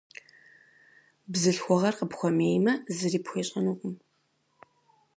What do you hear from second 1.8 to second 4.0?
къыпхуэмеймэ, зыри пхуещӏэнукъым.